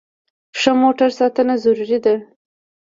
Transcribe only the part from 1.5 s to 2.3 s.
ضروري ده.